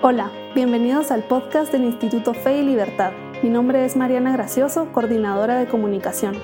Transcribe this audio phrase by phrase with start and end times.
[0.00, 3.10] Hola, bienvenidos al podcast del Instituto Fe y Libertad.
[3.42, 6.36] Mi nombre es Mariana Gracioso, coordinadora de comunicación.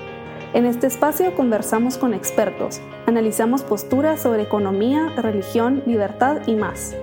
[0.53, 6.97] En este espacio conversamos con expertos, analizamos posturas sobre economía, religión, libertad y más.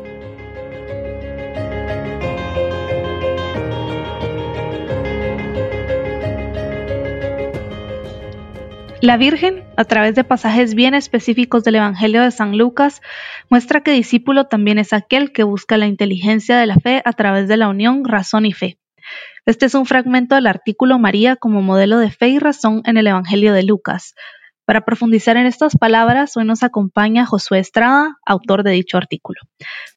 [9.03, 13.03] La Virgen, a través de pasajes bien específicos del Evangelio de San Lucas,
[13.51, 17.49] muestra que discípulo también es aquel que busca la inteligencia de la fe a través
[17.49, 18.79] de la unión razón y fe.
[19.45, 23.09] Este es un fragmento del artículo María como modelo de fe y razón en el
[23.09, 24.15] Evangelio de Lucas,
[24.73, 29.39] para profundizar en estas palabras, hoy nos acompaña Josué Estrada, autor de dicho artículo.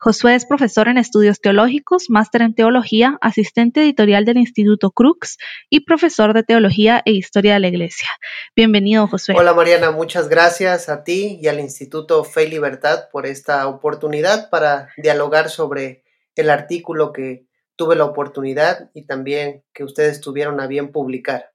[0.01, 5.37] Josué es profesor en estudios teológicos, máster en teología, asistente editorial del Instituto Crux
[5.69, 8.09] y profesor de teología e historia de la Iglesia.
[8.53, 9.35] Bienvenido, Josué.
[9.37, 14.49] Hola, Mariana, muchas gracias a ti y al Instituto Fe y Libertad por esta oportunidad
[14.49, 16.03] para dialogar sobre
[16.35, 21.54] el artículo que tuve la oportunidad y también que ustedes tuvieron a bien publicar.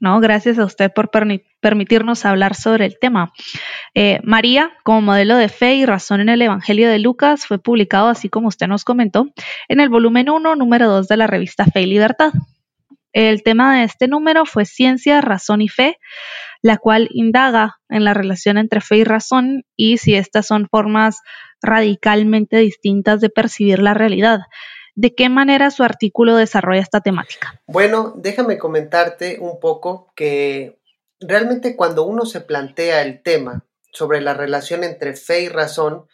[0.00, 0.20] ¿No?
[0.20, 1.10] Gracias a usted por
[1.60, 3.32] permitirnos hablar sobre el tema.
[3.94, 8.08] Eh, María, como modelo de fe y razón en el Evangelio de Lucas, fue publicado,
[8.08, 9.28] así como usted nos comentó,
[9.68, 12.32] en el volumen 1, número 2 de la revista Fe y Libertad.
[13.12, 15.98] El tema de este número fue Ciencia, Razón y Fe,
[16.62, 21.20] la cual indaga en la relación entre fe y razón y si estas son formas
[21.62, 24.40] radicalmente distintas de percibir la realidad.
[25.00, 27.62] ¿De qué manera su artículo desarrolla esta temática?
[27.68, 30.80] Bueno, déjame comentarte un poco que
[31.20, 36.08] realmente cuando uno se plantea el tema sobre la relación entre fe y razón,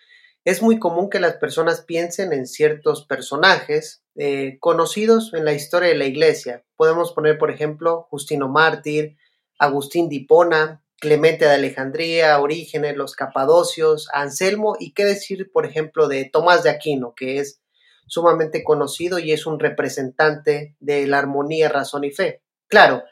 [0.45, 5.89] es muy común que las personas piensen en ciertos personajes eh, conocidos en la historia
[5.89, 6.63] de la iglesia.
[6.77, 9.17] Podemos poner, por ejemplo, Justino Mártir,
[9.59, 10.27] Agustín de
[11.01, 16.69] Clemente de Alejandría, Orígenes, los Capadocios, Anselmo y qué decir, por ejemplo, de Tomás de
[16.69, 17.64] Aquino, que es
[18.07, 22.43] sumamente conocido y es un representante de la armonía, razón y fe.
[22.69, 23.03] Claro,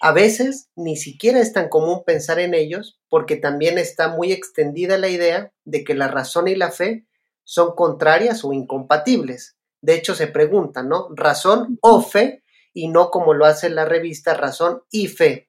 [0.00, 4.98] a veces ni siquiera es tan común pensar en ellos porque también está muy extendida
[4.98, 7.06] la idea de que la razón y la fe
[7.44, 9.56] son contrarias o incompatibles.
[9.80, 11.08] De hecho, se preguntan, ¿no?
[11.14, 12.42] Razón o fe
[12.76, 15.48] y no como lo hace la revista Razón y Fe.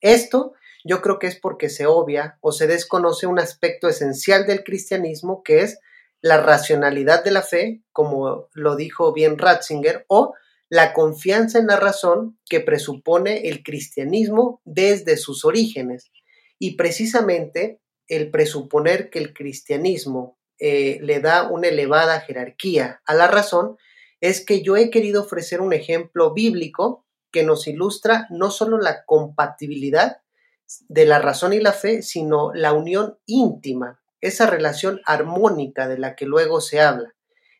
[0.00, 0.52] Esto
[0.84, 5.42] yo creo que es porque se obvia o se desconoce un aspecto esencial del cristianismo
[5.42, 5.80] que es
[6.24, 10.32] la racionalidad de la fe, como lo dijo bien Ratzinger, o
[10.70, 16.10] la confianza en la razón que presupone el cristianismo desde sus orígenes.
[16.58, 23.26] Y precisamente el presuponer que el cristianismo eh, le da una elevada jerarquía a la
[23.26, 23.76] razón
[24.22, 29.04] es que yo he querido ofrecer un ejemplo bíblico que nos ilustra no solo la
[29.04, 30.22] compatibilidad
[30.88, 36.16] de la razón y la fe, sino la unión íntima esa relación armónica de la
[36.16, 37.14] que luego se habla.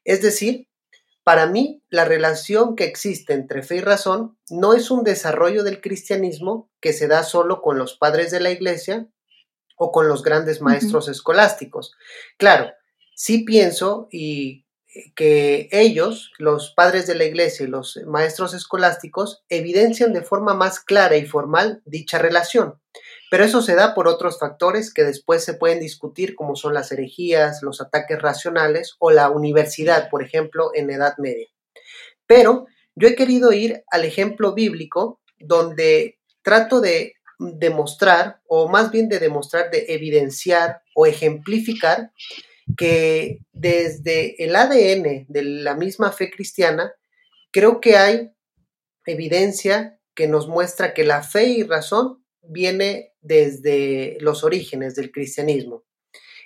[0.04, 0.68] Es decir,
[1.24, 5.80] para mí, la relación que existe entre fe y razón no es un desarrollo del
[5.80, 9.08] cristianismo que se da solo con los padres de la iglesia
[9.76, 11.94] o con los grandes maestros escolásticos.
[12.36, 12.70] Claro,
[13.14, 19.44] sí pienso y eh, que ellos, los padres de la iglesia y los maestros escolásticos,
[19.48, 22.80] evidencian de forma más clara y formal dicha relación.
[23.30, 26.92] Pero eso se da por otros factores que después se pueden discutir, como son las
[26.92, 31.48] herejías, los ataques racionales o la universidad, por ejemplo, en Edad Media.
[32.26, 39.08] Pero yo he querido ir al ejemplo bíblico donde trato de demostrar, o más bien
[39.08, 42.12] de demostrar, de evidenciar o ejemplificar
[42.76, 46.92] que desde el ADN de la misma fe cristiana,
[47.50, 48.30] creo que hay
[49.06, 55.82] evidencia que nos muestra que la fe y razón viene desde los orígenes del cristianismo.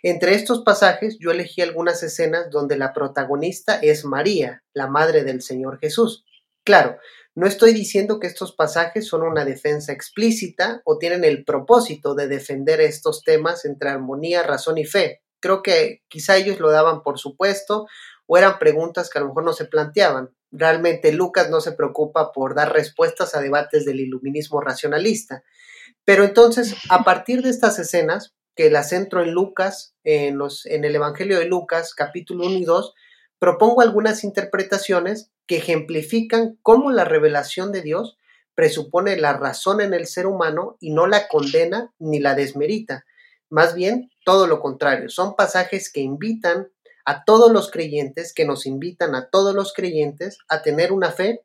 [0.02, 5.42] Entre estos pasajes yo elegí algunas escenas donde la protagonista es María, la madre del
[5.42, 6.24] Señor Jesús.
[6.64, 6.98] Claro,
[7.34, 12.28] no estoy diciendo que estos pasajes son una defensa explícita o tienen el propósito de
[12.28, 15.22] defender estos temas entre armonía, razón y fe.
[15.40, 17.86] Creo que quizá ellos lo daban por supuesto
[18.26, 20.30] o eran preguntas que a lo mejor no se planteaban.
[20.50, 25.42] Realmente Lucas no se preocupa por dar respuestas a debates del iluminismo racionalista.
[26.08, 30.86] Pero entonces, a partir de estas escenas, que las centro en Lucas, en, los, en
[30.86, 32.94] el Evangelio de Lucas, capítulo 1 y 2,
[33.38, 38.16] propongo algunas interpretaciones que ejemplifican cómo la revelación de Dios
[38.54, 43.04] presupone la razón en el ser humano y no la condena ni la desmerita.
[43.50, 45.10] Más bien, todo lo contrario.
[45.10, 46.68] Son pasajes que invitan
[47.04, 51.44] a todos los creyentes, que nos invitan a todos los creyentes a tener una fe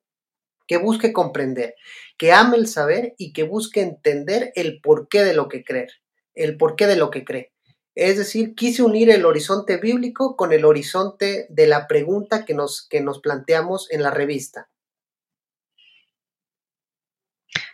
[0.67, 1.75] que busque comprender,
[2.17, 5.91] que ame el saber y que busque entender el porqué de lo que creer,
[6.33, 7.51] el porqué de lo que cree.
[7.95, 12.87] Es decir, quise unir el horizonte bíblico con el horizonte de la pregunta que nos,
[12.89, 14.69] que nos planteamos en la revista.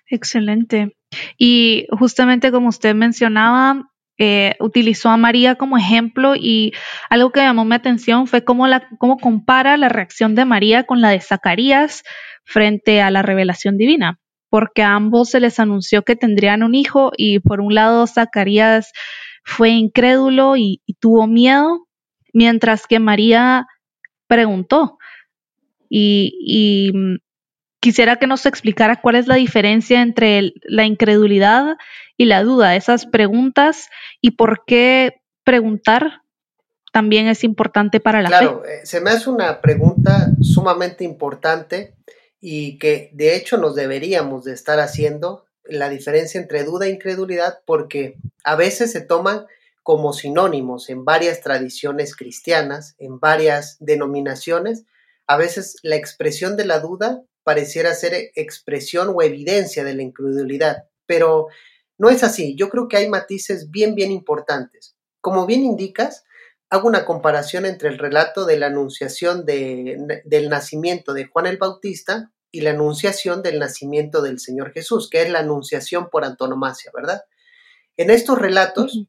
[0.07, 0.97] Excelente.
[1.37, 6.73] Y justamente como usted mencionaba, eh, utilizó a María como ejemplo y
[7.09, 8.65] algo que llamó mi atención fue cómo,
[8.97, 12.03] cómo compara la reacción de María con la de Zacarías
[12.49, 14.19] frente a la revelación divina,
[14.49, 18.91] porque a ambos se les anunció que tendrían un hijo y por un lado Zacarías
[19.43, 21.87] fue incrédulo y, tuvo miedo,
[22.33, 23.67] mientras que María
[24.27, 24.97] preguntó.
[25.89, 27.17] Y, mm,
[27.79, 31.77] quisiera que nos explicara cuál es la diferencia entre la incredulidad
[32.17, 33.89] y la duda, esas preguntas
[34.21, 36.23] y por qué preguntar
[36.91, 38.37] también es importante para la fe.
[38.39, 41.93] Claro, eh, se me hace una pregunta sumamente importante
[42.41, 47.59] y que de hecho nos deberíamos de estar haciendo la diferencia entre duda e incredulidad
[47.65, 49.45] porque a veces se toman
[49.83, 54.85] como sinónimos en varias tradiciones cristianas, en varias denominaciones.
[55.27, 60.85] A veces la expresión de la duda pareciera ser expresión o evidencia de la incredulidad,
[61.05, 61.47] pero
[61.97, 62.55] no es así.
[62.55, 64.95] Yo creo que hay matices bien, bien importantes.
[65.21, 66.23] Como bien indicas,
[66.69, 72.31] hago una comparación entre el relato de la anunciación del nacimiento de Juan el Bautista
[72.51, 77.23] y la anunciación del nacimiento del Señor Jesús, que es la anunciación por antonomasia, ¿verdad?
[77.97, 79.05] En estos relatos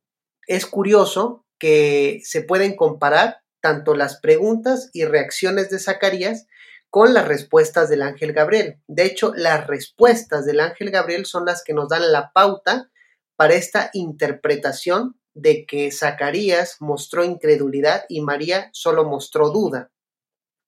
[0.46, 6.46] es curioso que se pueden comparar tanto las preguntas y reacciones de Zacarías
[6.88, 8.80] con las respuestas del ángel Gabriel.
[8.88, 12.90] De hecho, las respuestas del ángel Gabriel son las que nos dan la pauta
[13.36, 19.90] para esta interpretación de que Zacarías mostró incredulidad y María solo mostró duda.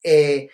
[0.02, 0.48] Eh,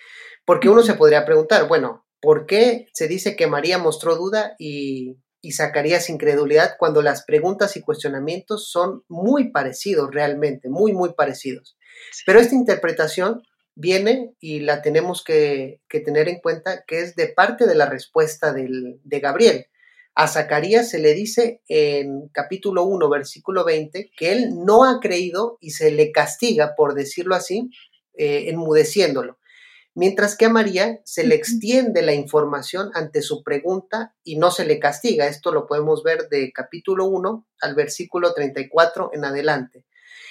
[0.45, 5.19] porque uno se podría preguntar, bueno, ¿Por qué se dice que María mostró duda y,
[5.41, 11.79] y Zacarías incredulidad cuando las preguntas y cuestionamientos son muy parecidos realmente, muy, muy parecidos?
[12.27, 13.43] Pero esta interpretación
[13.77, 18.53] viene y la tenemos que, tener en cuenta que es de parte de la respuesta
[18.53, 19.67] del, de Gabriel.
[20.21, 25.59] A Zacarías se le dice en capítulo 1, versículo 20, que él no ha creído
[25.61, 27.71] y se le castiga, por decirlo así,
[28.15, 29.39] eh, enmudeciéndolo
[29.99, 34.65] mientras que a María se le extiende la información ante su pregunta y no se
[34.65, 35.27] le castiga.
[35.27, 39.85] Esto lo podemos ver de capítulo 1 al versículo 34 en adelante.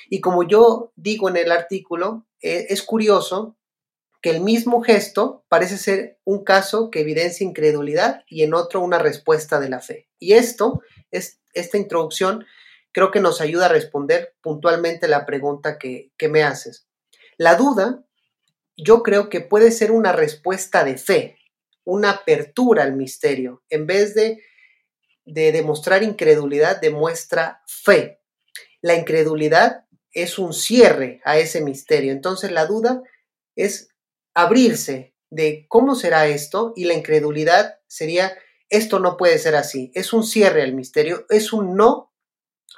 [0.10, 3.57] Y como yo digo en el artículo, e, es curioso
[4.22, 9.00] que el mismo gesto parece ser un caso que evidencia incredulidad y en otro una
[9.00, 10.08] respuesta de la fe.
[10.20, 10.82] Y esto,
[11.12, 12.46] es, esta introducción,
[12.92, 16.88] creo que nos ayuda a responder puntualmente la pregunta que, que me haces.
[17.38, 18.04] La duda
[18.76, 21.38] yo creo que puede ser una respuesta de fe,
[21.84, 23.64] una apertura al misterio.
[23.70, 24.44] En vez de,
[25.26, 28.22] de demostrar incredulidad, demuestra fe.
[28.82, 32.12] La incredulidad es un cierre a ese misterio.
[32.12, 33.02] Entonces la duda
[33.56, 33.90] es
[34.38, 38.38] abrirse de cómo será esto y la incredulidad sería
[38.70, 39.92] esto no puede ser así.
[39.96, 42.14] Es un cierre al misterio, es un no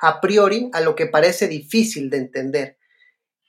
[0.02, 2.78] a priori a lo que parece difícil de entender.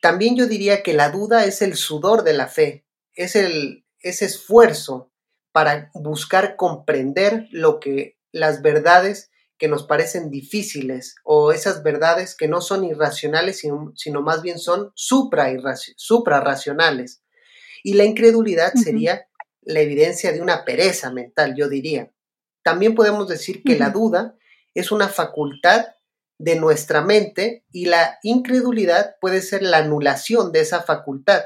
[0.02, 2.84] También yo diría que la duda es el sudor de la fe,
[3.14, 5.12] es el ese esfuerzo
[5.52, 12.48] para buscar comprender lo que las verdades que nos parecen difíciles o esas verdades que
[12.48, 13.62] no son irracionales,
[13.94, 17.22] sino, más bien son suprarracionales.
[17.82, 19.26] Y la incredulidad sería
[19.62, 22.12] la evidencia de una pereza mental, yo diría.
[22.62, 24.36] También podemos decir que la duda
[24.74, 25.86] es una facultad
[26.38, 31.44] de nuestra mente y la incredulidad puede ser la anulación de esa facultad,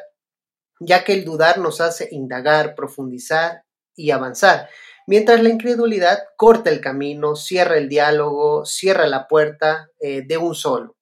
[0.78, 3.64] ya que el dudar nos hace indagar, profundizar
[3.96, 4.68] y avanzar,
[5.06, 10.54] mientras la incredulidad corta el camino, cierra el diálogo, cierra la puerta eh, de un
[10.54, 10.96] solo.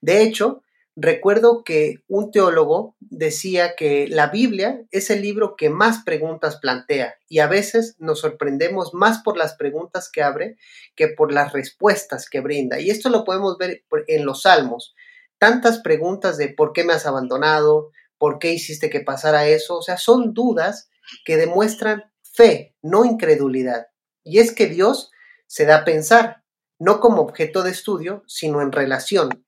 [0.00, 0.62] De hecho,
[0.98, 7.16] Recuerdo que un teólogo decía que la Biblia es el libro que más preguntas plantea
[7.28, 10.56] y a veces nos sorprendemos más por las preguntas que abre
[10.94, 12.80] que por las respuestas que brinda.
[12.80, 14.94] Y esto lo podemos ver en los salmos.
[15.36, 19.76] Tantas preguntas de por qué me has abandonado, por qué hiciste que pasara eso.
[19.76, 20.88] O sea, son dudas
[21.26, 23.88] que demuestran fe, no incredulidad.
[24.24, 25.10] Y es que Dios
[25.46, 26.42] se da a pensar,
[26.78, 29.45] no como objeto de estudio, sino en relación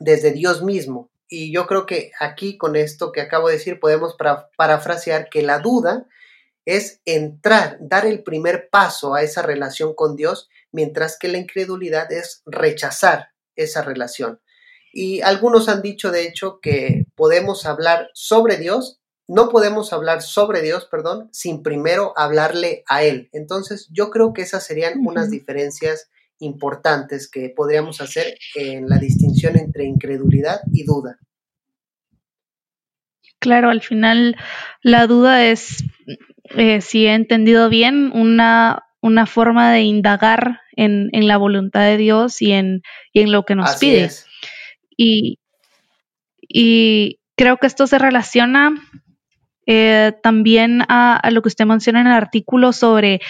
[0.00, 1.10] desde Dios mismo.
[1.28, 4.16] Y yo creo que aquí con esto que acabo de decir podemos
[4.56, 6.06] parafrasear que la duda
[6.64, 12.12] es entrar, dar el primer paso a esa relación con Dios, mientras que la incredulidad
[12.12, 14.40] es rechazar esa relación.
[14.92, 20.62] Y algunos han dicho, de hecho, que podemos hablar sobre Dios, no podemos hablar sobre
[20.62, 23.28] Dios, perdón, sin primero hablarle a Él.
[23.32, 26.10] Entonces, yo creo que esas serían unas diferencias
[26.40, 31.18] importantes que podríamos hacer en la distinción entre incredulidad y duda.
[33.38, 34.36] Claro, al final
[34.82, 35.84] la duda es,
[36.56, 42.40] eh, si he entendido bien, una, una forma de indagar en, la voluntad de Dios
[42.42, 42.82] y en,
[43.14, 44.10] en lo que nos pide.
[44.96, 45.38] Y,
[46.40, 48.74] y creo que esto se relaciona
[49.70, 53.20] eh, también a, lo que usted menciona en el artículo sobre,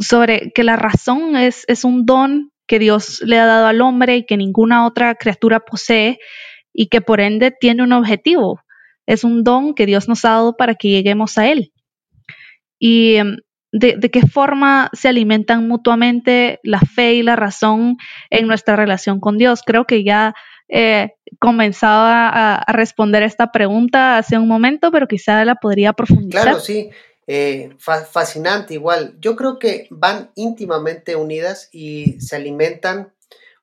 [0.00, 4.16] sobre que la razón es, es un don que Dios le ha dado al hombre
[4.16, 6.18] y que ninguna otra criatura posee
[6.72, 8.60] y que por ende tiene un objetivo.
[9.06, 11.72] Es un don que Dios nos ha dado para que lleguemos a Él.
[12.78, 13.38] Y em,
[13.72, 17.96] de, qué forma se alimentan mutuamente la fe y la razón
[18.30, 19.62] en nuestra relación con Dios.
[19.64, 20.34] Creo que ya
[20.68, 26.42] eh, comenzaba a, responder esta pregunta hace un momento, pero quizá la podría profundizar.
[26.42, 26.90] Claro, sí.
[27.32, 29.16] Eh, fascinante igual.
[29.20, 33.14] Yo creo que van íntimamente unidas y se alimentan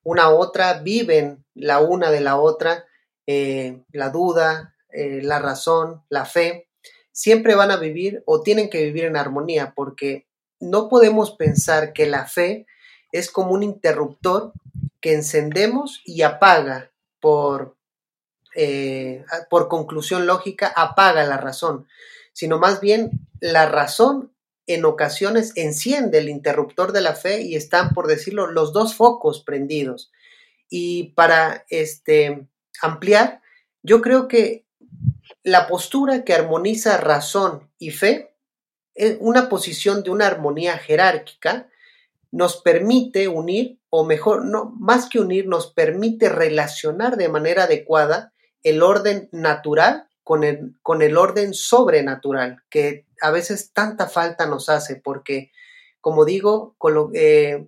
[0.03, 2.85] una a otra, viven la una de la otra,
[3.25, 6.69] eh, la duda, la razón, la fe,
[7.11, 10.27] siempre van a vivir o tienen que vivir en armonía porque
[10.59, 12.67] no podemos pensar que la fe
[13.11, 14.53] es como un interruptor
[15.01, 17.75] que encendemos y apaga por,
[18.55, 21.87] eh, por conclusión lógica, apaga la razón,
[22.37, 24.31] sino más bien la razón
[24.67, 29.41] en ocasiones enciende el interruptor de la fe y están, por decirlo, los dos focos
[29.41, 30.11] prendidos.
[30.69, 32.45] Y para este,
[32.79, 33.41] ampliar,
[33.81, 34.67] yo creo que
[35.41, 38.35] la postura que armoniza razón y fe
[38.93, 41.71] es una posición de una armonía jerárquica
[42.29, 48.31] nos permite unir, o mejor, no, más que unir, nos permite relacionar de manera adecuada
[48.61, 54.67] el orden natural con el, con el orden sobrenatural, que a veces tanta falta nos
[54.67, 55.53] hace, porque,
[56.01, 56.75] como digo,
[57.13, 57.65] eh,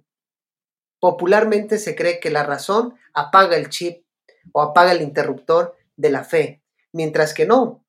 [1.00, 4.04] popularmente se cree que la razón apaga el chip
[4.52, 6.62] o apaga el interruptor de la fe,
[6.92, 7.86] mientras que no,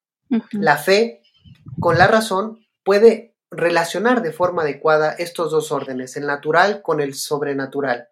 [0.52, 1.20] la fe
[1.80, 7.14] con la razón puede relacionar de forma adecuada estos dos órdenes, el natural con el
[7.14, 8.06] sobrenatural.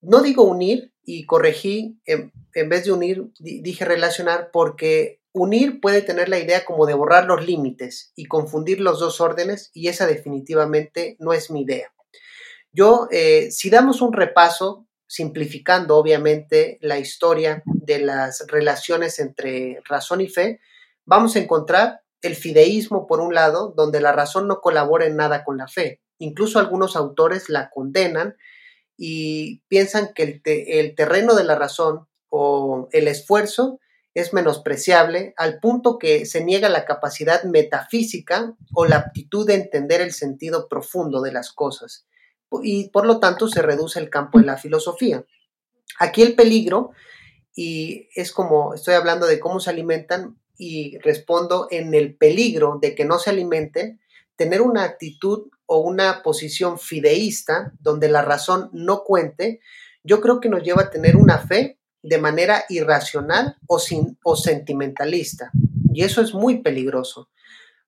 [0.00, 2.32] No digo unir y corregí, en,
[2.70, 7.46] vez de unir, dije relacionar porque unir puede tener la idea como de borrar los
[7.46, 11.92] límites y confundir los dos órdenes y esa definitivamente no es mi idea.
[12.72, 20.20] Yo, eh, si damos un repaso, simplificando obviamente la historia de las relaciones entre razón
[20.20, 20.60] y fe,
[21.06, 25.44] vamos a encontrar el fideísmo, por un lado, donde la razón no colabora en nada
[25.44, 26.02] con la fe.
[26.18, 28.36] Incluso algunos autores la condenan
[28.96, 33.78] y piensan que el, terreno de la razón o el esfuerzo
[34.14, 40.00] es menospreciable al punto que se niega la capacidad metafísica o la aptitud de entender
[40.00, 42.08] el sentido profundo de las cosas
[42.62, 45.24] y por lo tanto se reduce el campo de la filosofía.
[45.98, 46.90] Aquí el peligro,
[47.54, 52.96] y es como estoy hablando de cómo se alimentan, y respondo en el peligro de
[52.96, 54.00] que no se alimenten,
[54.34, 59.60] tener una actitud o una posición fideísta donde la razón no cuente,
[60.02, 64.36] yo creo que nos lleva a tener una fe de manera irracional o, sin, o
[64.36, 65.50] sentimentalista.
[65.92, 67.30] Y eso es muy peligroso.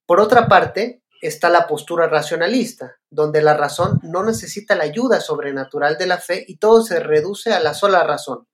[0.05, 5.97] Por otra parte, está la postura racionalista, donde la razón no necesita la ayuda sobrenatural
[5.97, 8.47] de la fe y todo se reduce a la sola razón.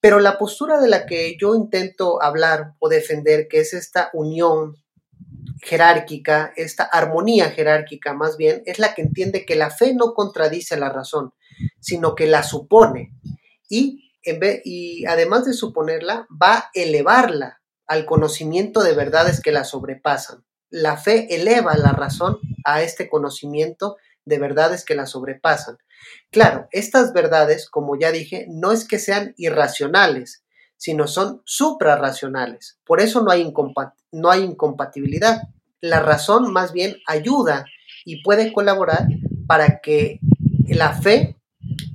[0.00, 4.76] Pero la postura de la que yo intento hablar o defender, que es esta unión
[5.62, 10.76] jerárquica, esta armonía jerárquica más bien, es la que entiende que la fe no contradice
[10.76, 11.32] la razón,
[11.80, 13.14] sino que la supone
[13.68, 14.05] y,
[14.64, 20.44] y además de suponerla, va a elevarla al conocimiento de verdades que la sobrepasan.
[20.70, 25.78] La fe eleva la razón a este conocimiento de verdades que la sobrepasan.
[26.30, 30.44] Claro, estas verdades, como ya dije, no es que sean irracionales,
[30.76, 32.78] sino son suprarracionales.
[32.84, 33.52] Por eso no hay,
[34.12, 35.42] no hay incompatibilidad.
[35.80, 37.64] La razón más bien ayuda
[38.04, 39.06] y puede colaborar
[39.46, 40.18] para que
[40.68, 41.36] la fe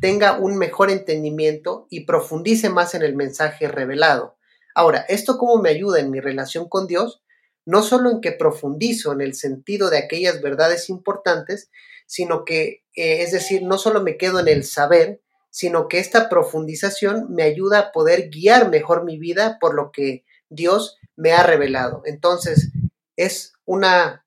[0.01, 4.35] tenga un mejor entendimiento y profundice más en el mensaje revelado.
[4.73, 7.21] Ahora, ¿esto cómo me ayuda en mi relación con Dios?
[7.65, 11.69] No solo en que profundizo en el sentido de aquellas verdades importantes,
[12.07, 16.29] sino que, eh, es decir, no solo me quedo en el saber, sino que esta
[16.29, 21.43] profundización me ayuda a poder guiar mejor mi vida por lo que Dios me ha
[21.43, 22.01] revelado.
[22.05, 22.71] Entonces,
[23.17, 24.25] es una,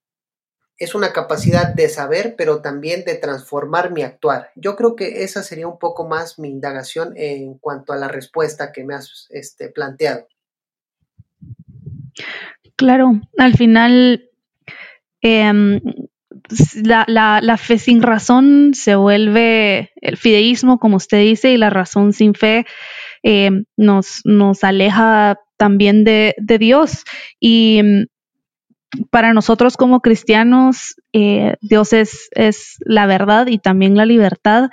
[0.79, 4.51] es una capacidad de saber, pero también de transformar mi actuar.
[4.57, 8.73] Yo creo que esa sería un poco más mi indagación en cuanto a la respuesta
[8.73, 10.27] que me has este, planteado.
[12.77, 14.31] Claro, al final,
[15.21, 15.81] em,
[16.83, 17.05] la,
[17.41, 22.35] la, fe sin razón se vuelve el fideísmo, como usted dice, y la razón sin
[22.35, 22.67] fe
[23.23, 27.05] eh, nos, nos aleja también de, de Dios.
[27.39, 28.05] Y mm,
[29.11, 34.69] para nosotros como cristianos, eh, Dios es, es, la verdad y también la libertad.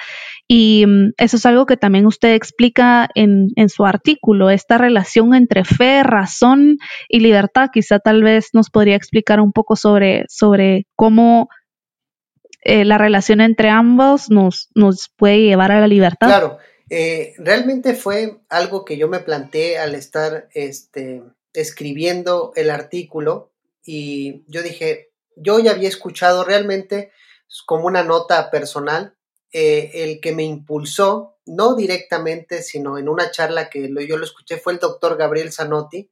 [0.48, 5.34] Y mm, eso es algo que también usted explica en, en, su artículo, esta relación
[5.34, 6.78] entre fe, razón
[7.10, 7.70] y libertad.
[7.74, 11.50] Quizá tal vez nos podría explicar un poco sobre, sobre cómo
[12.64, 16.28] eh, la relación entre ambos nos, nos puede llevar a la libertad.
[16.28, 16.58] Claro,
[16.90, 21.24] eh, realmente fue algo que yo me planteé al estar este,
[21.54, 23.51] escribiendo el artículo
[23.84, 27.12] y yo dije, yo ya había escuchado realmente
[27.66, 29.16] como una nota personal
[29.54, 34.58] eh, el que me impulsó, no directamente, sino en una charla que yo lo escuché,
[34.58, 36.10] fue el doctor Gabriel Zanotti,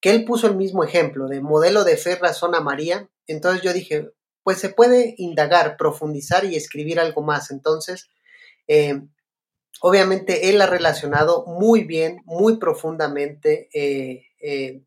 [0.00, 3.10] que él puso el mismo ejemplo de modelo de fe, razón a María.
[3.26, 4.10] Entonces yo dije,
[4.44, 7.50] pues se puede indagar, profundizar y escribir algo más.
[7.50, 8.08] Entonces,
[8.68, 9.00] eh,
[9.80, 14.84] obviamente él ha relacionado muy bien, muy profundamente eh,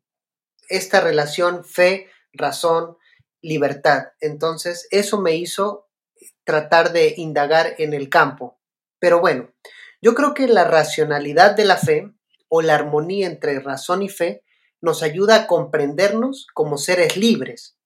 [0.70, 2.96] esta relación fe, razón,
[3.42, 4.08] libertad.
[4.20, 5.88] Entonces, eso me hizo
[6.44, 8.58] tratar de indagar en el campo.
[8.98, 9.50] Pero bueno,
[10.02, 12.12] yo creo que la racionalidad de la fe
[12.48, 14.42] o la armonía entre razón y fe
[14.80, 17.76] nos ayuda a comprendernos como seres libres.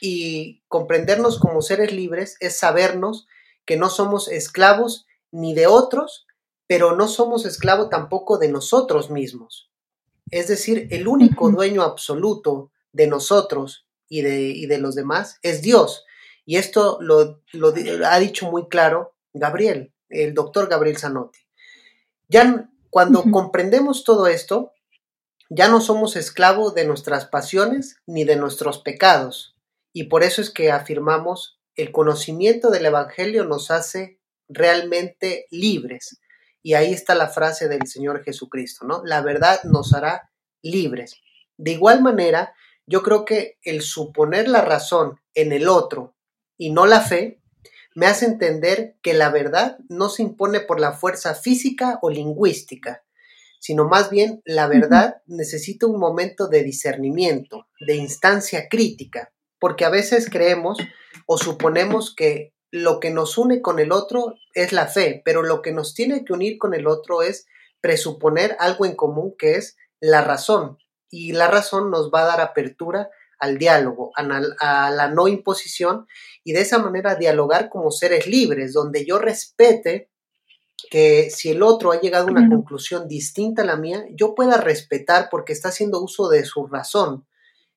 [0.00, 3.26] Y comprendernos como seres libres es sabernos
[3.64, 6.26] que no somos esclavos ni de otros,
[6.66, 9.70] pero no somos esclavos tampoco de nosotros mismos.
[10.30, 16.04] Es decir, el único dueño absoluto de nosotros y de, de los demás es Dios.
[16.44, 17.40] Y esto lo,
[18.06, 21.38] ha dicho muy claro Gabriel, el doctor Gabriel Zanotti.
[22.28, 24.74] Ya cuando comprendemos todo esto,
[25.48, 29.56] ya no somos esclavos de nuestras pasiones ni de nuestros pecados.
[29.94, 36.20] Y por eso es que afirmamos, el conocimiento del Evangelio nos hace realmente libres.
[36.62, 39.02] Y ahí está la frase del Señor Jesucristo, ¿no?
[39.06, 41.16] La verdad nos hará libres.
[41.56, 42.54] De igual manera,
[42.92, 46.14] yo creo que el suponer la razón en el otro
[46.58, 47.40] y no la fe
[47.94, 53.02] me hace entender que la verdad no se impone por la fuerza física o lingüística,
[53.60, 59.90] sino más bien la verdad necesita un momento de discernimiento, de instancia crítica, porque a
[59.90, 60.76] veces creemos
[61.24, 65.62] o suponemos que lo que nos une con el otro es la fe, pero lo
[65.62, 67.46] que nos tiene que unir con el otro es
[67.80, 70.76] presuponer algo en común que es la razón,
[71.12, 76.06] y la razón nos va a dar apertura al diálogo, a, la no imposición
[76.42, 80.08] y de esa manera dialogar como seres libres, donde yo respete
[80.90, 84.56] que si el otro ha llegado a una conclusión distinta a la mía, yo pueda
[84.56, 87.26] respetar porque está haciendo uso de su razón,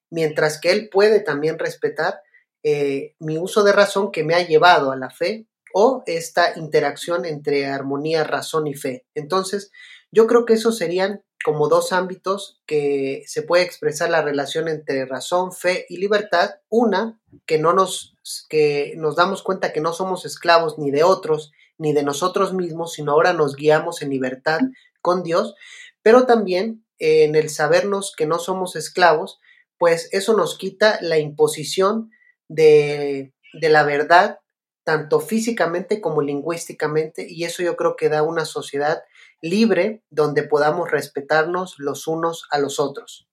[0.10, 2.22] mientras que él puede también respetar
[2.64, 7.26] eh, mi uso de razón que me ha llevado a la fe o esta interacción
[7.26, 9.06] entre armonía, razón y fe.
[9.14, 9.72] Entonces,
[10.16, 15.06] yo creo que esos serían como dos ámbitos que se puede expresar la relación entre
[15.06, 16.56] razón, fe y libertad.
[16.70, 18.16] Una, que no nos,
[18.50, 22.94] que nos damos cuenta que no somos esclavos ni de otros, ni de nosotros mismos,
[22.94, 24.60] sino ahora nos guiamos en libertad
[25.02, 25.54] con Dios,
[26.02, 29.40] pero también en el sabernos que no somos esclavos,
[29.78, 32.10] pues eso nos quita la imposición
[32.48, 34.40] de, de la verdad,
[34.86, 39.04] tanto físicamente como lingüísticamente, y eso yo creo que da una sociedad
[39.42, 43.28] libre donde podamos respetarnos los unos a los otros.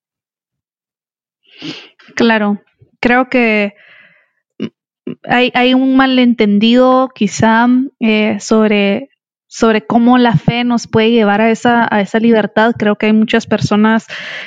[2.15, 2.63] Claro,
[3.01, 3.75] creo que
[5.25, 7.67] hay, un malentendido quizá
[8.01, 9.11] eh, sobre,
[9.47, 12.75] sobre cómo la fe nos puede llevar a esa, a esa libertad.
[12.79, 14.07] Creo que hay muchas personas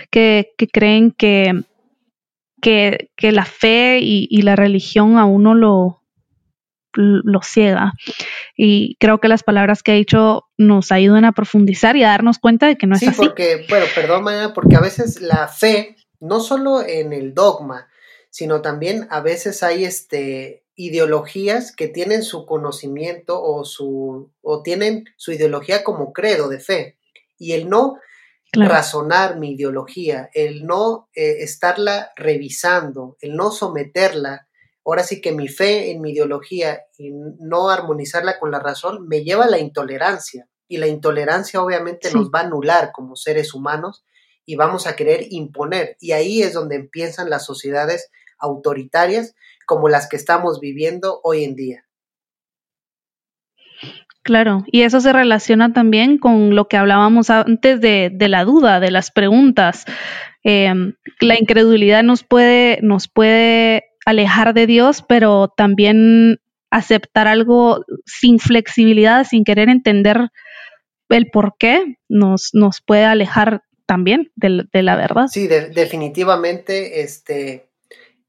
[0.10, 1.64] que, creen que,
[2.62, 6.02] que, la fe y, la religión a uno lo,
[6.96, 7.94] lo ciega.
[8.56, 12.40] Y creo que las palabras que ha dicho nos ayudan a profundizar y a darnos
[12.40, 13.12] cuenta de que no es así.
[13.12, 17.88] Sí, porque, bueno, perdón, porque a veces la fe, no solo en el dogma,
[18.30, 25.06] sino también a veces hay este ideologías que tienen su conocimiento o su o tienen
[25.16, 26.98] su ideología como credo de fe
[27.38, 27.98] y el no
[28.52, 34.48] razonar mi ideología, el no eh, estarla revisando, el no someterla
[34.86, 39.24] ahora sí que mi fe en mi ideología y no armonizarla con la razón me
[39.24, 40.48] lleva a la intolerancia.
[40.68, 44.04] Y la intolerancia obviamente nos va a anular como seres humanos
[44.46, 45.98] y vamos a querer imponer.
[46.00, 51.56] Y ahí es donde empiezan las sociedades autoritarias como las que estamos viviendo hoy en
[51.56, 51.86] día.
[54.26, 58.90] Claro, y eso se relaciona también con lo que hablábamos antes de, la duda, de
[58.90, 59.86] las preguntas.
[60.44, 63.75] Em, la incredulidad nos puede, nos puede
[64.06, 66.40] alejar de Dios, pero también
[66.70, 70.30] aceptar algo sin flexibilidad, sin querer entender
[71.10, 75.28] el por qué, nos, nos puede alejar también de, la verdad.
[75.28, 77.70] Sí, definitivamente, este,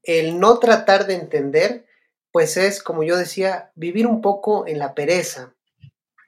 [0.03, 1.85] el no tratar de entender,
[2.31, 5.53] pues es, como yo decía, vivir un poco en la pereza.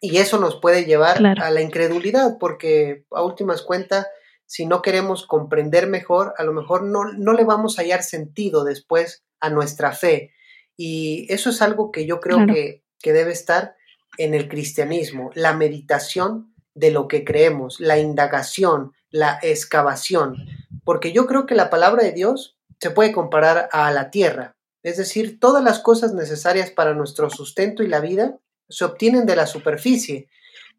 [0.01, 4.07] Y eso nos puede llevar a la incredulidad, porque a últimas cuentas,
[4.49, 8.63] si no queremos comprender mejor, a lo mejor no, no le vamos a hallar sentido
[8.63, 10.33] después a nuestra fe.
[10.75, 13.75] Y eso es algo que yo creo que, que debe estar
[14.17, 20.47] en el cristianismo, la meditación de lo que creemos, la indagación, la excavación,
[20.83, 24.97] porque yo creo que la palabra de Dios se puede comparar a la tierra, es
[24.97, 29.45] decir, todas las cosas necesarias para nuestro sustento y la vida se obtienen de la
[29.45, 30.27] superficie,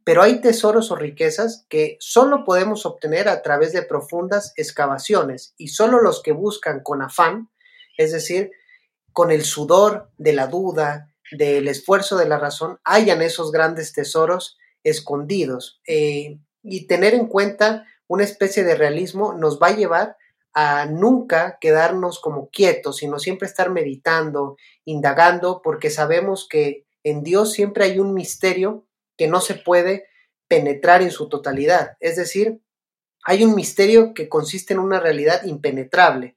[0.05, 5.69] pero hay tesoros o riquezas que solo podemos obtener a través de profundas excavaciones y
[5.69, 7.51] solo los que buscan con afán,
[7.99, 8.51] es decir,
[9.13, 14.59] con el sudor de la duda, del esfuerzo de la razón, hallan esos grandes tesoros
[14.83, 15.81] escondidos.
[15.87, 20.17] Eh, y tener en cuenta una especie de realismo nos va a llevar
[20.53, 27.53] a nunca quedarnos como quietos, sino siempre estar meditando, indagando, porque sabemos que en Dios
[27.53, 28.85] siempre hay un misterio
[29.21, 30.07] que no se puede
[30.49, 31.99] penetrar en su totalidad.
[32.01, 32.63] Es decir,
[33.23, 36.37] hay un misterio que consiste en una realidad impenetrable.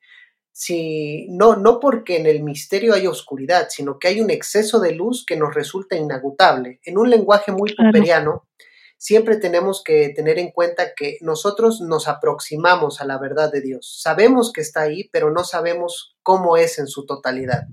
[0.52, 4.92] Si, no, no porque en el misterio hay oscuridad, sino que hay un exceso de
[4.92, 6.82] luz que nos resulta inagotable.
[6.84, 8.50] En un lenguaje muy pomperiano,
[8.98, 13.98] siempre tenemos que tener en cuenta que nosotros nos aproximamos a la verdad de Dios.
[14.02, 17.64] Sabemos que está ahí, pero no sabemos cómo es en su totalidad.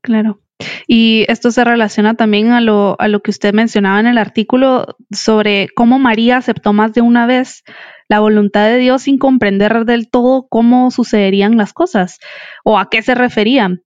[0.00, 0.40] Claro.
[0.86, 4.96] Y esto se relaciona también a lo, a lo que usted mencionaba en el artículo
[5.10, 7.64] sobre cómo María aceptó más de una vez
[8.08, 12.18] la voluntad de Dios sin comprender del todo cómo sucederían las cosas
[12.64, 13.82] o a qué se referían.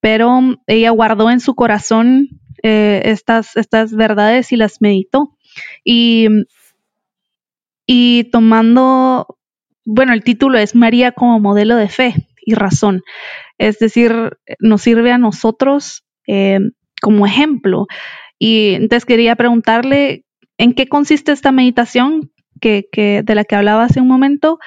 [0.00, 2.28] Pero ella guardó en su corazón
[2.62, 5.36] eh, estas, estas verdades y las meditó.
[5.84, 6.28] Y,
[7.86, 9.38] y tomando,
[9.84, 13.02] bueno, el título es María como modelo de fe y razón.
[13.58, 16.60] Es decir, nos sirve a nosotros eh,
[17.02, 17.86] como ejemplo.
[18.38, 20.24] Y entonces quería preguntarle
[20.58, 24.60] en qué consiste esta meditación que, que de la que hablaba hace un momento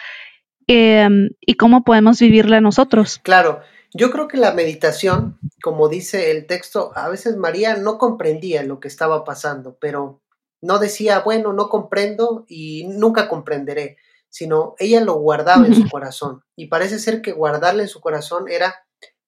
[0.67, 1.08] eh,
[1.39, 3.21] y cómo podemos vivirla nosotros.
[3.23, 3.62] Claro,
[3.93, 8.82] yo creo que la meditación, como dice el texto, a veces María no comprendía lo
[8.82, 10.21] que estaba pasando, pero
[10.62, 13.97] no decía, bueno, no comprendo y nunca comprenderé,
[14.28, 16.41] sino ella lo guardaba en su corazón.
[16.58, 18.83] Y parece ser que guardarle en su corazón era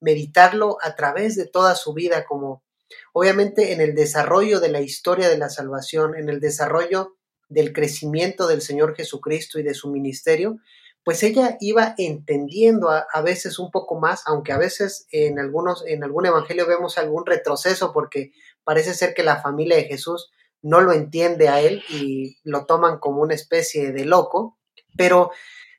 [0.05, 2.63] meditarlo a través de toda su vida, como
[3.11, 7.17] obviamente en el desarrollo de la historia de la salvación, en el desarrollo
[7.49, 10.59] del crecimiento del Señor Jesucristo y de su ministerio,
[11.03, 16.03] pues ella iba entendiendo a, veces un poco más, aunque a veces en algunos, en
[16.03, 18.31] algún evangelio vemos algún retroceso porque
[18.63, 22.99] parece ser que la familia de Jesús no lo entiende a él y lo toman
[22.99, 24.57] como una especie de loco,
[24.97, 25.31] pero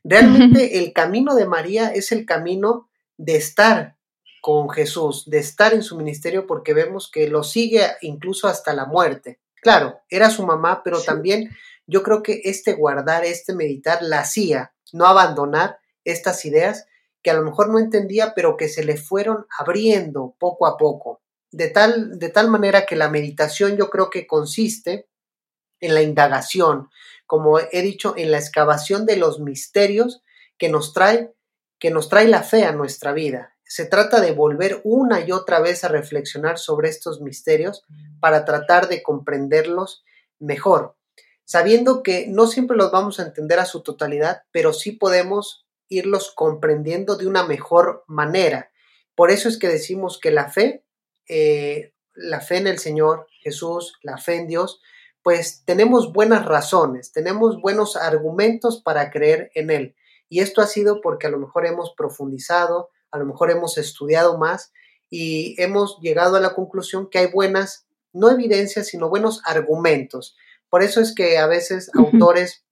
[0.04, 3.96] realmente el camino de María es el camino de estar
[4.46, 8.84] con Jesús, de estar en su ministerio porque vemos que lo sigue incluso hasta la
[8.84, 9.40] muerte.
[9.60, 11.50] Claro, era su mamá, pero también
[11.88, 16.86] yo creo que este guardar, este meditar, la hacía no abandonar estas ideas
[17.24, 21.22] que a lo mejor no entendía, pero que se le fueron abriendo poco a poco.
[21.50, 25.08] De tal, de tal manera que la meditación yo creo que consiste
[25.80, 26.88] en la indagación,
[27.26, 30.22] como he dicho, en la excavación de los misterios
[30.56, 31.34] que nos trae,
[31.80, 33.55] que nos trae la fe a nuestra vida.
[33.66, 37.84] Se trata de volver una y otra vez a reflexionar sobre estos misterios
[38.20, 40.04] para tratar de comprenderlos
[40.38, 40.96] mejor
[41.46, 46.32] sabiendo que no siempre los vamos a entender a su totalidad, pero sí podemos irlos
[46.34, 48.72] comprendiendo de una mejor manera.
[49.14, 50.84] Por eso es que decimos que la fe,
[51.28, 54.82] eh, la fe en el Señor Jesús, la fe en Dios,
[55.22, 59.94] pues tenemos buenas razones, tenemos buenos argumentos para creer en Él.
[60.28, 64.38] Y esto ha sido porque a lo mejor hemos profundizado, a lo mejor hemos estudiado
[64.38, 64.72] más
[65.10, 70.36] y hemos llegado a la conclusión que hay buenas, no evidencias, sino buenos argumentos
[70.68, 72.64] por eso es que a veces autores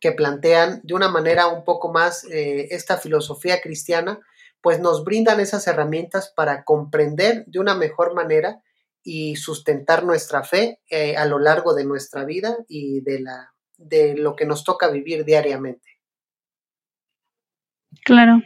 [0.00, 4.20] que plantean de una manera un poco más eh, esta filosofía cristiana,
[4.60, 8.62] pues nos brindan esas herramientas para comprender de una mejor manera
[9.02, 14.16] y sustentar nuestra fe eh, a lo largo de nuestra vida y de, la, de
[14.16, 15.88] lo que nos toca vivir diariamente.
[18.04, 18.42] Claro.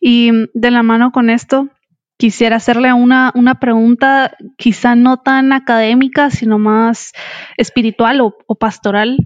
[0.00, 1.68] Y de la mano con esto,
[2.16, 7.12] quisiera hacerle una, una pregunta quizá no tan académica, sino más
[7.56, 9.18] espiritual o, pastoral.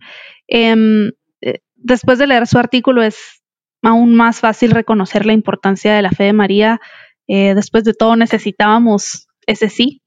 [0.49, 3.43] Em, eh, después de leer su artículo es
[3.83, 6.81] aún más fácil reconocer la importancia de la fe de María.
[7.29, 10.03] Eh, después de todo necesitábamos ese sí.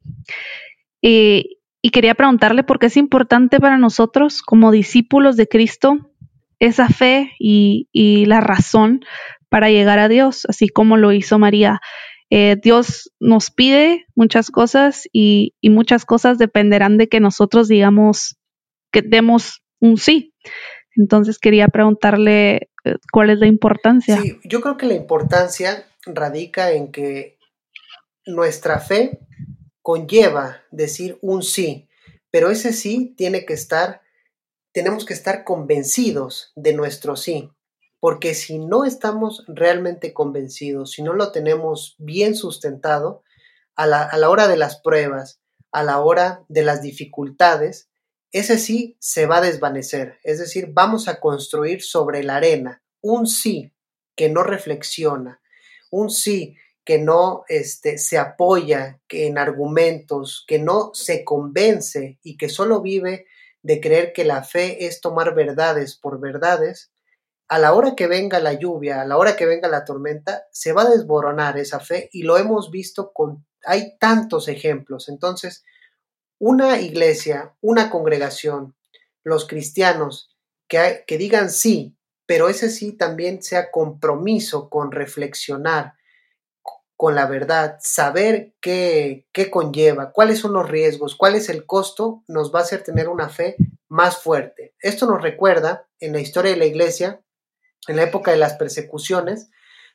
[1.01, 6.13] y quería preguntarle por qué es importante para nosotros como discípulos de Cristo
[6.63, 9.01] esa fe y, la razón
[9.53, 11.79] para llegar a Dios, así como lo hizo María.
[12.31, 18.35] Eh, Dios nos pide muchas cosas y, muchas cosas dependerán de que nosotros digamos
[18.91, 20.33] que demos un sí.
[20.95, 24.19] Entonces quería preguntarle eh, cuál es la importancia.
[24.19, 27.37] Sí, yo creo que la importancia radica en que
[28.25, 29.19] nuestra fe
[29.83, 31.87] conlleva decir un sí,
[32.31, 34.01] pero ese sí tiene que estar
[34.71, 37.51] tenemos que estar convencidos de nuestro sí,
[38.03, 43.23] porque si no estamos realmente convencidos, si no lo tenemos bien sustentado,
[43.77, 45.39] a la, hora de las pruebas,
[45.71, 47.87] a la hora de las dificultades,
[48.33, 53.25] ese sí se va a desvanecer, es decir, vamos a construir sobre la arena un
[53.25, 53.71] sí
[54.17, 55.39] que no reflexiona,
[55.89, 62.49] un sí que no este, se apoya en argumentos, que no se convence y que
[62.49, 63.27] solo vive
[63.61, 66.92] de creer que la fe es tomar verdades por verdades,
[67.53, 70.73] a la hora que venga la lluvia, a la hora que venga la tormenta, se
[70.73, 75.07] va a desboronar esa fe y lo hemos visto con, hay tantos ejemplos.
[75.07, 75.63] Entonces,
[76.39, 78.75] una iglesia, una congregación,
[79.23, 80.35] los cristianos
[80.67, 85.93] que, que digan sí, pero ese sí también sea compromiso con reflexionar,
[86.95, 92.23] con la verdad, saber qué, qué conlleva, cuáles son los riesgos, cuál es el costo,
[92.27, 93.57] nos va a hacer tener una fe
[93.89, 94.73] más fuerte.
[94.79, 97.22] Esto nos recuerda en la historia de la iglesia,
[97.87, 99.49] en la época de las persecuciones,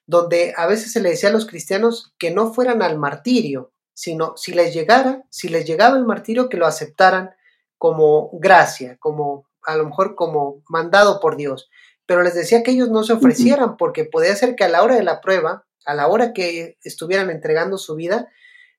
[0.07, 4.37] donde a veces se le decía a los cristianos que no fueran al martirio, sino
[4.37, 7.31] si les llegara, si les llegaba el martirio, que lo aceptaran
[7.77, 11.69] como gracia, como a lo mejor como mandado por Dios.
[12.07, 14.97] Pero les decía que ellos no se ofrecieran porque podía ser que a la hora
[14.97, 18.29] de la prueba a la hora que estuvieran entregando su vida,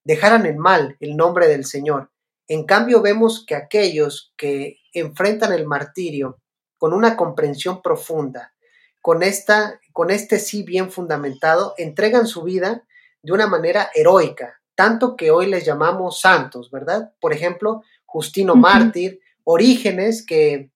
[0.04, 2.12] dejaran en mal el nombre del Señor.
[2.48, 6.40] En cambio, vemos que aquellos que enfrentan el martirio
[6.78, 8.54] con una comprensión profunda,
[9.02, 12.84] con, esta, con este sí bien fundamentado, entregan su vida
[13.22, 17.14] de una manera heroica, tanto que hoy les llamamos santos, ¿verdad?
[17.20, 20.72] Por ejemplo, Justino mártir, Orígenes, que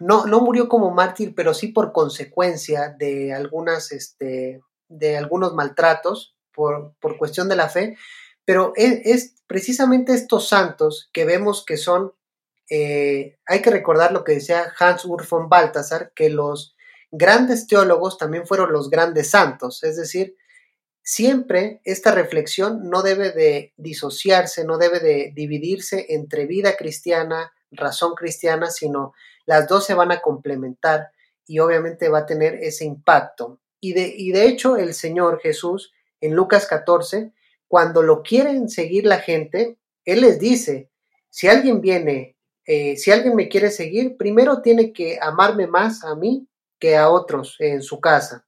[0.00, 6.36] no, no, murió como mártir, pero sí por consecuencia de algunas este, de algunos maltratos
[6.52, 7.96] por, cuestión de la fe,
[8.44, 12.12] pero es, precisamente estos santos que vemos que son,
[12.68, 16.76] eh, hay que recordar lo que decía Hans Ur von Balthasar, que los
[17.12, 20.34] grandes teólogos también fueron los grandes santos, es decir,
[21.02, 28.14] siempre esta reflexión no debe de disociarse, no debe de dividirse entre vida cristiana, razón
[28.14, 29.12] cristiana, sino
[29.44, 31.10] las dos se van a complementar
[31.46, 33.60] y obviamente va a tener ese impacto.
[33.80, 37.32] Y de, y de hecho el Señor Jesús en Lucas 14,
[37.68, 40.88] cuando lo quieren seguir la gente, Él les dice,
[41.28, 46.14] si alguien viene, eh, si alguien me quiere seguir, primero tiene que amarme más a
[46.14, 46.46] mí
[46.82, 48.44] que a otros en su casa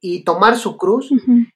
[0.00, 1.12] y tomar su cruz,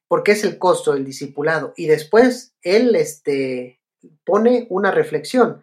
[0.07, 1.75] porque es el costo del discipulado.
[1.77, 3.81] Y después Él este,
[4.25, 5.63] pone una reflexión.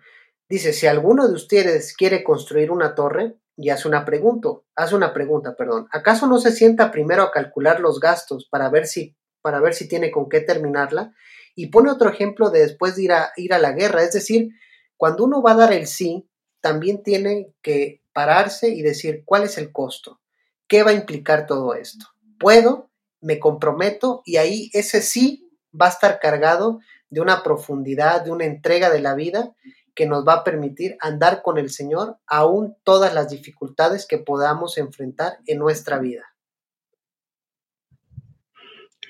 [0.49, 5.13] Dice, si alguno de ustedes quiere construir una torre, y hace una pregunta, hace una
[5.13, 5.87] pregunta, perdón.
[5.91, 9.87] ¿Acaso no se sienta primero a calcular los gastos para ver si, para ver si
[9.87, 11.13] tiene con qué terminarla?
[11.55, 14.03] Y pone otro ejemplo de después de ir a, ir a la guerra.
[14.03, 14.49] Es decir,
[14.97, 16.27] cuando uno va a dar el sí,
[16.59, 20.19] también tiene que pararse y decir cuál es el costo,
[20.67, 22.05] qué va a implicar todo esto.
[22.39, 22.89] ¿Puedo?
[23.21, 24.21] ¿Me comprometo?
[24.25, 25.49] Y ahí ese sí
[25.79, 29.53] va a estar cargado de una profundidad, de una entrega de la vida
[29.95, 34.77] que nos va a permitir andar con el Señor aún todas las dificultades que podamos
[34.77, 36.23] enfrentar en nuestra vida.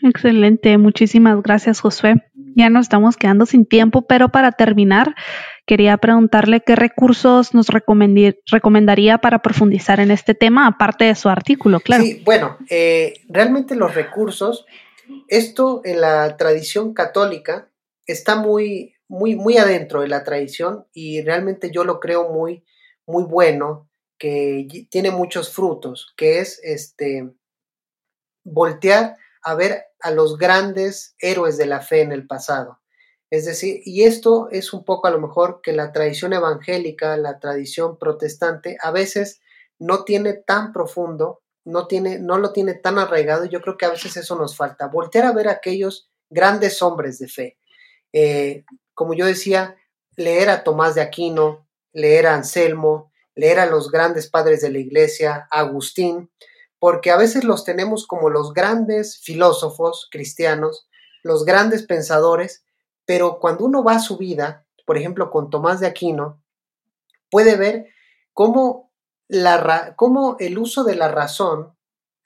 [0.01, 2.15] Excelente, muchísimas gracias Josué.
[2.33, 5.15] Ya nos estamos quedando sin tiempo, pero para terminar,
[5.65, 11.79] quería preguntarle qué recursos nos recomendaría para profundizar en este tema, aparte de su artículo,
[11.79, 12.03] claro.
[12.03, 14.65] Sí, bueno, eh, realmente los recursos,
[15.27, 17.69] esto en la tradición católica
[18.05, 22.63] está muy, muy, muy adentro de la tradición y realmente yo lo creo muy,
[23.05, 27.29] muy bueno, que tiene muchos frutos, que es este
[28.43, 32.82] voltear a ver a los grandes héroes de la fe en el pasado.
[33.33, 37.39] Es decir, y esto es un poco a lo mejor que la tradición evangélica, la
[37.39, 39.41] tradición protestante, a veces
[39.79, 43.87] no tiene tan profundo, no, tiene, no lo tiene tan arraigado, y yo creo que
[43.87, 47.57] a veces eso nos falta, voltear a ver a aquellos grandes hombres de fe.
[48.11, 49.77] Eh, como yo decía,
[50.15, 54.77] leer a Tomás de Aquino, leer a Anselmo, leer a los grandes padres de la
[54.77, 56.29] iglesia, Agustín,
[56.77, 60.87] porque a veces los tenemos como los grandes filósofos cristianos,
[61.23, 62.63] los grandes pensadores,
[63.05, 66.41] pero cuando uno va a su vida, por ejemplo, con Tomás de Aquino,
[67.29, 67.87] puede ver
[68.33, 68.91] cómo,
[69.27, 71.73] la, cómo el uso de la razón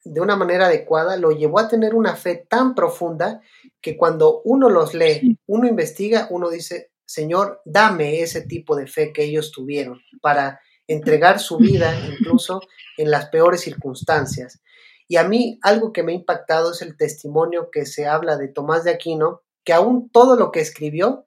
[0.03, 3.41] de una manera adecuada lo llevó a tener una fe tan profunda
[3.81, 9.13] que cuando uno los lee, uno investiga, uno dice, Señor, dame ese tipo de fe
[9.13, 12.61] que ellos tuvieron para entregar su vida incluso
[12.97, 14.61] en las peores circunstancias.
[15.07, 18.49] Y a mí algo que me ha impactado es el testimonio que se habla de
[18.49, 21.25] Tomás de Aquino, que aún todo lo que escribió,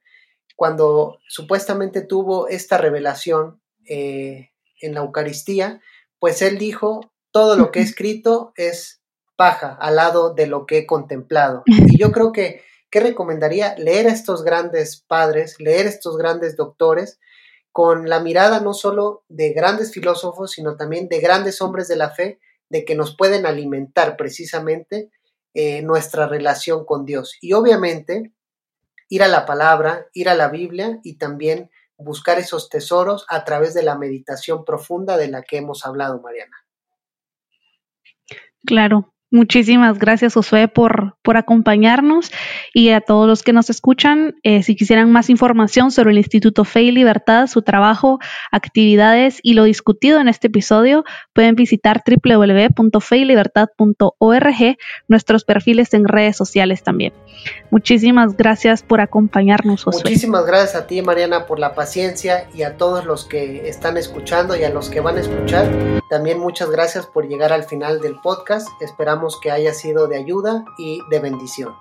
[0.57, 4.49] cuando supuestamente tuvo esta revelación eh,
[4.81, 5.83] en la Eucaristía,
[6.19, 9.03] pues él dijo, todo lo que he escrito es
[9.37, 11.65] paja al lado de lo que he contemplado.
[11.67, 13.75] Y yo creo que, ¿qué recomendaría?
[13.77, 17.21] Leer a estos grandes padres, leer a estos grandes doctores,
[17.73, 22.09] con la mirada no solo de grandes filósofos, sino también de grandes hombres de la
[22.09, 25.11] fe, de que nos pueden alimentar precisamente
[25.55, 27.37] eh, nuestra relación con Dios.
[27.41, 28.33] Y obviamente
[29.09, 33.75] ir a la palabra, ir a la Biblia y también buscar esos tesoros a través
[33.75, 36.57] de la meditación profunda de la que hemos hablado, Mariana.
[38.65, 42.33] Claro, Muchísimas gracias, Josué, por, por acompañarnos
[42.75, 44.35] y a todos los que nos escuchan.
[44.43, 48.19] Eh, si quisieran más información sobre el Instituto Fe y Libertad, su trabajo,
[48.51, 56.83] actividades y lo discutido en este episodio, pueden visitar www.feylibertad.org, nuestros perfiles en redes sociales
[56.83, 57.13] también.
[57.71, 60.03] Muchísimas gracias por acompañarnos, Josué.
[60.03, 64.57] Muchísimas gracias a ti, Mariana, por la paciencia y a todos los que están escuchando
[64.57, 65.71] y a los que van a escuchar.
[66.11, 68.67] También muchas gracias por llegar al final del podcast.
[69.41, 71.75] Que haya sido de ayuda y de bendición.